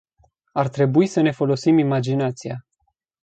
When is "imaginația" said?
1.77-2.65